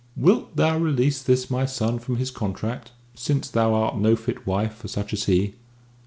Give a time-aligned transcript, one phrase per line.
[0.17, 4.73] Wilt thou release this my son from his contract, since thou art no fit wife
[4.73, 5.53] for such as he?"